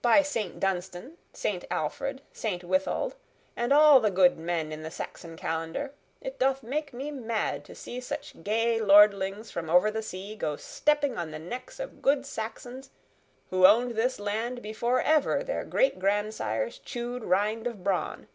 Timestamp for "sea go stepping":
10.02-11.18